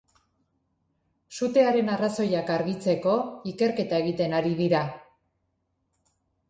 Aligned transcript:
Sutearen 1.39 1.91
arrazoiak 1.97 2.51
argitzeko 2.55 3.15
ikerketa 3.53 4.01
egiten 4.07 4.37
ari 4.41 4.57
dira. 4.65 4.85